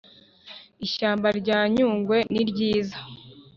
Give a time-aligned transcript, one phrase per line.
[0.85, 2.97] Ishyamba ryanyungwe niryiza